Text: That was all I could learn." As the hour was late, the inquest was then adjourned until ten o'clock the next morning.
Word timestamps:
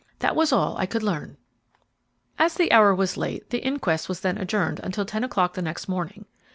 That 0.17 0.35
was 0.35 0.51
all 0.51 0.75
I 0.79 0.87
could 0.87 1.03
learn." 1.03 1.37
As 2.39 2.55
the 2.55 2.71
hour 2.71 2.95
was 2.95 3.17
late, 3.17 3.51
the 3.51 3.63
inquest 3.63 4.09
was 4.09 4.21
then 4.21 4.39
adjourned 4.39 4.79
until 4.79 5.05
ten 5.05 5.23
o'clock 5.23 5.53
the 5.53 5.61
next 5.61 5.87
morning. 5.87 6.25